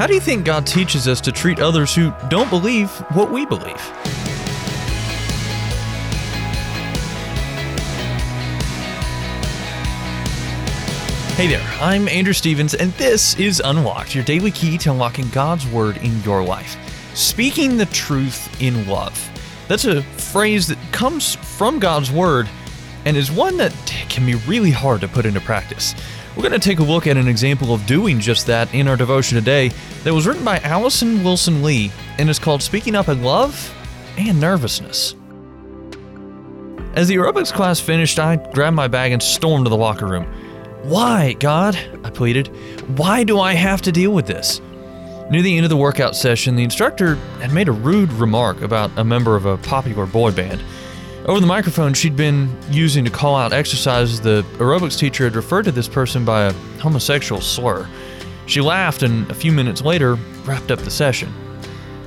How 0.00 0.06
do 0.06 0.14
you 0.14 0.20
think 0.20 0.46
God 0.46 0.66
teaches 0.66 1.06
us 1.06 1.20
to 1.20 1.30
treat 1.30 1.60
others 1.60 1.94
who 1.94 2.10
don't 2.30 2.48
believe 2.48 2.90
what 3.12 3.30
we 3.30 3.44
believe? 3.44 3.76
Hey 11.36 11.48
there, 11.48 11.60
I'm 11.82 12.08
Andrew 12.08 12.32
Stevens, 12.32 12.72
and 12.72 12.92
this 12.92 13.38
is 13.38 13.60
Unlocked, 13.62 14.14
your 14.14 14.24
daily 14.24 14.50
key 14.50 14.78
to 14.78 14.90
unlocking 14.90 15.28
God's 15.28 15.66
Word 15.66 15.98
in 15.98 16.22
your 16.22 16.42
life. 16.42 16.78
Speaking 17.14 17.76
the 17.76 17.84
truth 17.84 18.58
in 18.62 18.88
love. 18.88 19.30
That's 19.68 19.84
a 19.84 20.02
phrase 20.02 20.66
that 20.68 20.78
comes 20.92 21.34
from 21.34 21.78
God's 21.78 22.10
Word 22.10 22.48
and 23.04 23.18
is 23.18 23.30
one 23.30 23.58
that 23.58 23.74
can 24.08 24.24
be 24.24 24.36
really 24.46 24.70
hard 24.70 25.02
to 25.02 25.08
put 25.08 25.26
into 25.26 25.40
practice. 25.40 25.94
We're 26.36 26.48
going 26.48 26.52
to 26.52 26.60
take 26.60 26.78
a 26.78 26.84
look 26.84 27.08
at 27.08 27.16
an 27.16 27.26
example 27.26 27.74
of 27.74 27.84
doing 27.86 28.20
just 28.20 28.46
that 28.46 28.72
in 28.72 28.86
our 28.86 28.96
devotion 28.96 29.36
today 29.36 29.72
that 30.04 30.14
was 30.14 30.26
written 30.26 30.44
by 30.44 30.58
Allison 30.58 31.24
Wilson 31.24 31.62
Lee 31.62 31.90
and 32.18 32.30
is 32.30 32.38
called 32.38 32.62
Speaking 32.62 32.94
Up 32.94 33.08
in 33.08 33.24
Love 33.24 33.74
and 34.16 34.40
Nervousness. 34.40 35.16
As 36.94 37.08
the 37.08 37.16
aerobics 37.16 37.52
class 37.52 37.80
finished, 37.80 38.18
I 38.20 38.36
grabbed 38.36 38.76
my 38.76 38.86
bag 38.86 39.10
and 39.10 39.22
stormed 39.22 39.66
to 39.66 39.70
the 39.70 39.76
locker 39.76 40.06
room. 40.06 40.24
Why, 40.82 41.34
God? 41.34 41.76
I 42.04 42.10
pleaded. 42.10 42.46
Why 42.96 43.24
do 43.24 43.40
I 43.40 43.54
have 43.54 43.82
to 43.82 43.92
deal 43.92 44.12
with 44.12 44.26
this? 44.26 44.60
Near 45.30 45.42
the 45.42 45.56
end 45.56 45.64
of 45.64 45.70
the 45.70 45.76
workout 45.76 46.16
session, 46.16 46.56
the 46.56 46.64
instructor 46.64 47.16
had 47.40 47.52
made 47.52 47.68
a 47.68 47.72
rude 47.72 48.12
remark 48.12 48.62
about 48.62 48.90
a 48.96 49.04
member 49.04 49.36
of 49.36 49.46
a 49.46 49.58
popular 49.58 50.06
boy 50.06 50.30
band. 50.30 50.62
Over 51.26 51.38
the 51.38 51.46
microphone 51.46 51.92
she'd 51.92 52.16
been 52.16 52.50
using 52.70 53.04
to 53.04 53.10
call 53.10 53.36
out 53.36 53.52
exercises, 53.52 54.20
the 54.20 54.42
aerobics 54.54 54.98
teacher 54.98 55.24
had 55.24 55.36
referred 55.36 55.64
to 55.64 55.72
this 55.72 55.86
person 55.86 56.24
by 56.24 56.44
a 56.44 56.52
homosexual 56.80 57.42
slur. 57.42 57.86
She 58.46 58.62
laughed 58.62 59.02
and 59.02 59.30
a 59.30 59.34
few 59.34 59.52
minutes 59.52 59.82
later 59.82 60.14
wrapped 60.44 60.70
up 60.70 60.78
the 60.78 60.90
session. 60.90 61.32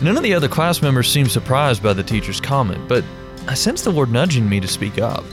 None 0.00 0.16
of 0.16 0.22
the 0.22 0.32
other 0.32 0.48
class 0.48 0.80
members 0.80 1.10
seemed 1.10 1.30
surprised 1.30 1.82
by 1.82 1.92
the 1.92 2.04
teacher's 2.04 2.40
comment, 2.40 2.88
but 2.88 3.04
I 3.48 3.54
sensed 3.54 3.84
the 3.84 3.90
Lord 3.90 4.10
nudging 4.10 4.48
me 4.48 4.60
to 4.60 4.68
speak 4.68 4.98
up. 4.98 5.24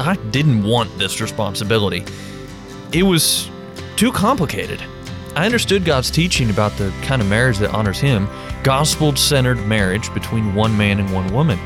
I 0.00 0.16
didn't 0.30 0.64
want 0.64 0.98
this 0.98 1.20
responsibility. 1.20 2.04
It 2.92 3.04
was 3.04 3.48
too 3.94 4.10
complicated. 4.10 4.82
I 5.36 5.44
understood 5.44 5.84
God's 5.84 6.10
teaching 6.10 6.50
about 6.50 6.72
the 6.72 6.92
kind 7.02 7.22
of 7.22 7.28
marriage 7.28 7.58
that 7.58 7.70
honors 7.70 8.00
Him 8.00 8.28
gospel 8.62 9.14
centered 9.14 9.64
marriage 9.66 10.12
between 10.12 10.54
one 10.54 10.76
man 10.76 10.98
and 10.98 11.12
one 11.14 11.32
woman. 11.32 11.58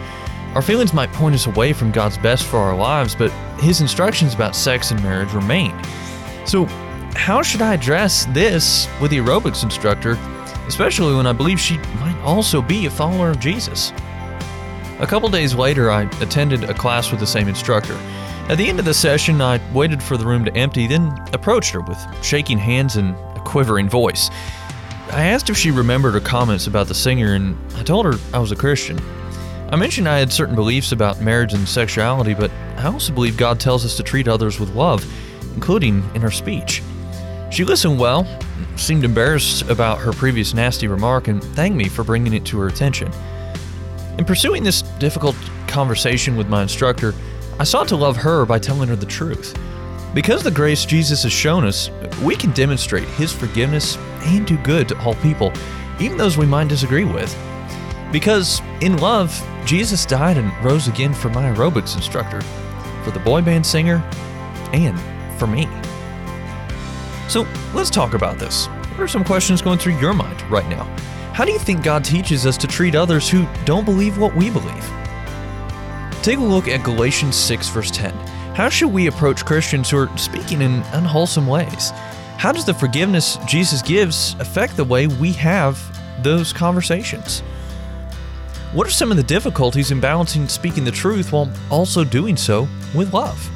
Our 0.55 0.63
feelings 0.63 0.93
might 0.93 1.13
point 1.13 1.37
us 1.37 1.47
away 1.47 1.73
from 1.73 1.93
God's 1.93 2.19
best 2.19 2.45
for 2.45 2.59
our 2.59 2.75
lives, 2.75 3.15
but 3.15 3.31
His 3.61 3.81
instructions 3.81 4.35
about 4.35 4.57
sex 4.57 4.91
and 4.91 5.01
marriage 5.03 5.33
remain. 5.33 5.73
So, 6.45 6.65
how 7.15 7.41
should 7.41 7.63
I 7.63 7.75
address 7.75 8.25
this 8.27 8.89
with 9.01 9.13
the 9.13 9.19
aerobics 9.19 9.63
instructor, 9.63 10.13
especially 10.67 11.15
when 11.15 11.27
I 11.27 11.33
believe 11.33 11.61
she 11.61 11.79
might 12.01 12.21
also 12.25 12.61
be 12.61 12.87
a 12.87 12.91
follower 12.91 13.31
of 13.31 13.39
Jesus? 13.39 13.93
A 14.99 15.07
couple 15.07 15.29
days 15.29 15.55
later, 15.55 15.91
I 15.91 16.03
attended 16.21 16.65
a 16.65 16.75
class 16.75 17.13
with 17.13 17.21
the 17.21 17.27
same 17.27 17.47
instructor. 17.47 17.95
At 18.49 18.59
the 18.59 18.69
end 18.69 18.81
of 18.81 18.85
the 18.85 18.93
session, 18.93 19.41
I 19.41 19.61
waited 19.73 20.03
for 20.03 20.17
the 20.17 20.27
room 20.27 20.45
to 20.45 20.55
empty, 20.57 20.89
then 20.89 21.17
approached 21.33 21.71
her 21.71 21.81
with 21.81 21.99
shaking 22.25 22.59
hands 22.59 22.97
and 22.97 23.15
a 23.37 23.41
quivering 23.45 23.89
voice. 23.89 24.31
I 25.13 25.27
asked 25.27 25.49
if 25.49 25.57
she 25.57 25.71
remembered 25.71 26.15
her 26.15 26.21
comments 26.21 26.67
about 26.67 26.89
the 26.89 26.95
singer, 26.95 27.35
and 27.35 27.57
I 27.77 27.85
told 27.85 28.05
her 28.05 28.15
I 28.35 28.41
was 28.41 28.51
a 28.51 28.57
Christian. 28.57 29.01
I 29.73 29.77
mentioned 29.77 30.09
I 30.09 30.19
had 30.19 30.33
certain 30.33 30.57
beliefs 30.57 30.91
about 30.91 31.21
marriage 31.21 31.55
and 31.55 31.69
sexuality, 31.69 32.35
but 32.35 32.51
I 32.77 32.87
also 32.87 33.13
believe 33.13 33.37
God 33.37 33.61
tells 33.61 33.85
us 33.85 33.97
to 33.99 34.03
treat 34.03 34.27
others 34.27 34.59
with 34.59 34.75
love, 34.75 35.07
including 35.55 36.03
in 36.17 36.21
her 36.23 36.31
speech. 36.33 36.83
She 37.53 37.63
listened 37.63 38.01
well, 38.01 38.27
seemed 38.75 39.05
embarrassed 39.05 39.63
about 39.71 39.99
her 39.99 40.13
previous 40.13 40.55
nasty 40.55 40.89
remark, 40.89 41.29
and 41.29 41.43
thanked 41.55 41.77
me 41.77 41.89
for 41.89 42.03
bringing 42.03 42.35
it 42.35 42.45
to 42.47 42.59
her 42.59 42.67
attention. 42.67 43.13
In 44.19 44.25
pursuing 44.25 44.65
this 44.65 44.83
difficult 44.99 45.37
conversation 45.69 46.35
with 46.35 46.49
my 46.49 46.63
instructor, 46.63 47.15
I 47.61 47.65
sought 47.65 47.87
to 47.89 47.97
love 47.97 48.17
her 48.17 48.45
by 48.45 48.59
telling 48.59 48.89
her 48.89 48.97
the 48.97 49.07
truth. 49.07 49.57
Because 50.15 50.43
the 50.43 50.51
grace 50.51 50.85
Jesus 50.85 51.23
has 51.23 51.33
shown 51.33 51.65
us, 51.65 51.91
we 52.25 52.35
can 52.35 52.51
demonstrate 52.53 53.07
His 53.11 53.33
forgiveness 53.33 53.97
and 54.25 54.45
do 54.49 54.59
good 54.59 54.89
to 54.89 55.01
all 55.03 55.15
people, 55.17 55.53
even 56.01 56.19
those 56.19 56.37
we 56.37 56.47
might 56.47 56.67
disagree 56.67 57.05
with. 57.05 57.33
Because 58.13 58.61
in 58.81 58.99
love, 58.99 59.47
Jesus 59.65 60.05
died 60.05 60.37
and 60.37 60.53
rose 60.65 60.89
again 60.89 61.15
for 61.15 61.29
my 61.29 61.53
aerobics 61.53 61.95
instructor, 61.97 62.41
for 63.05 63.11
the 63.11 63.21
boy 63.21 63.43
band 63.43 63.65
singer, 63.65 64.03
and 64.73 64.99
for 65.39 65.47
me. 65.47 65.69
So 67.29 67.47
let's 67.75 67.91
talk 67.91 68.15
about 68.15 68.39
this. 68.39 68.67
What 68.67 69.01
are 69.01 69.09
some 69.09 69.25
questions 69.25 69.63
going 69.63 69.79
through 69.79 69.99
your 69.99 70.13
mind 70.13 70.43
right 70.51 70.69
now? 70.69 70.85
How 71.33 71.45
do 71.45 71.53
you 71.53 71.59
think 71.59 71.85
God 71.85 72.05
teaches 72.05 72.45
us 72.45 72.57
to 72.59 72.67
treat 72.67 72.95
others 72.95 73.29
who 73.29 73.47
don't 73.65 73.85
believe 73.85 74.19
what 74.19 74.35
we 74.35 74.51
believe? 74.51 74.91
Take 76.23 76.39
a 76.39 76.43
look 76.43 76.69
at 76.69 76.85
Galatians 76.85 77.37
6, 77.37 77.69
verse 77.69 77.91
10. 77.91 78.13
How 78.55 78.69
should 78.69 78.93
we 78.93 79.07
approach 79.07 79.47
Christians 79.47 79.89
who 79.89 79.97
are 79.97 80.19
speaking 80.19 80.61
in 80.61 80.83
unwholesome 80.93 81.47
ways? 81.47 81.93
How 82.37 82.53
does 82.53 82.65
the 82.65 82.75
forgiveness 82.75 83.39
Jesus 83.47 83.81
gives 83.81 84.35
affect 84.41 84.77
the 84.77 84.85
way 84.85 85.07
we 85.07 85.33
have 85.35 85.79
those 86.23 86.53
conversations? 86.53 87.43
What 88.73 88.87
are 88.87 88.91
some 88.91 89.11
of 89.11 89.17
the 89.17 89.25
difficulties 89.25 89.91
in 89.91 89.99
balancing 89.99 90.47
speaking 90.47 90.85
the 90.85 90.93
truth 90.93 91.33
while 91.33 91.51
also 91.71 92.05
doing 92.05 92.37
so 92.37 92.69
with 92.95 93.13
love? 93.13 93.51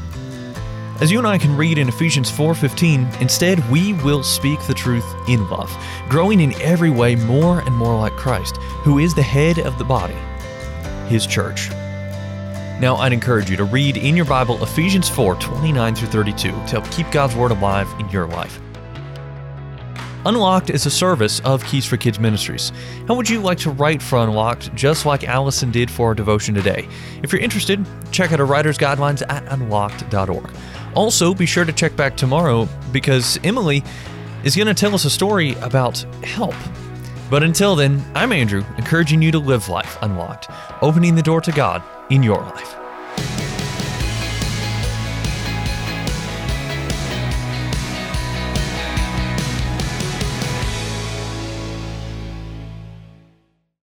As 1.00 1.12
you 1.12 1.18
and 1.18 1.26
I 1.26 1.38
can 1.38 1.56
read 1.56 1.78
in 1.78 1.88
Ephesians 1.88 2.28
4:15, 2.28 3.06
instead 3.20 3.70
we 3.70 3.92
will 3.92 4.24
speak 4.24 4.60
the 4.66 4.74
truth 4.74 5.04
in 5.28 5.48
love, 5.48 5.72
growing 6.08 6.40
in 6.40 6.60
every 6.60 6.90
way 6.90 7.14
more 7.14 7.60
and 7.60 7.76
more 7.76 7.96
like 7.96 8.16
Christ, 8.16 8.56
who 8.82 8.98
is 8.98 9.14
the 9.14 9.22
head 9.22 9.60
of 9.60 9.78
the 9.78 9.84
body, 9.84 10.16
his 11.06 11.26
church. 11.26 11.70
Now, 12.80 12.96
I'd 12.96 13.12
encourage 13.12 13.48
you 13.48 13.56
to 13.58 13.64
read 13.64 13.96
in 13.96 14.16
your 14.16 14.26
Bible 14.26 14.60
Ephesians 14.64 15.08
4 15.08 15.36
29 15.36 15.94
through 15.94 16.08
32 16.08 16.48
to 16.48 16.52
help 16.52 16.90
keep 16.90 17.08
God's 17.12 17.36
Word 17.36 17.52
alive 17.52 17.88
in 18.00 18.08
your 18.08 18.26
life. 18.26 18.58
Unlocked 20.26 20.70
is 20.70 20.86
a 20.86 20.90
service 20.90 21.40
of 21.40 21.62
Keys 21.64 21.84
for 21.84 21.98
Kids 21.98 22.18
Ministries. 22.18 22.72
How 23.06 23.14
would 23.14 23.28
you 23.28 23.40
like 23.40 23.58
to 23.58 23.70
write 23.70 24.00
for 24.00 24.16
Unlocked 24.16 24.74
just 24.74 25.04
like 25.04 25.24
Allison 25.24 25.70
did 25.70 25.90
for 25.90 26.08
our 26.08 26.14
devotion 26.14 26.54
today? 26.54 26.88
If 27.22 27.30
you're 27.30 27.42
interested, 27.42 27.84
check 28.10 28.32
out 28.32 28.40
our 28.40 28.46
writer's 28.46 28.78
guidelines 28.78 29.22
at 29.28 29.44
unlocked.org. 29.52 30.50
Also, 30.94 31.34
be 31.34 31.44
sure 31.44 31.66
to 31.66 31.72
check 31.72 31.94
back 31.94 32.16
tomorrow 32.16 32.66
because 32.90 33.38
Emily 33.44 33.84
is 34.44 34.56
going 34.56 34.68
to 34.68 34.74
tell 34.74 34.94
us 34.94 35.04
a 35.04 35.10
story 35.10 35.54
about 35.56 35.98
help. 36.22 36.54
But 37.28 37.42
until 37.42 37.76
then, 37.76 38.02
I'm 38.14 38.32
Andrew, 38.32 38.64
encouraging 38.78 39.20
you 39.20 39.30
to 39.30 39.38
live 39.38 39.68
life 39.68 39.98
unlocked, 40.00 40.48
opening 40.80 41.16
the 41.16 41.22
door 41.22 41.42
to 41.42 41.52
God 41.52 41.82
in 42.10 42.22
your 42.22 42.40
life. 42.40 43.43